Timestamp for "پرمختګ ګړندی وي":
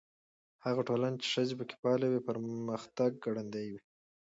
2.29-3.79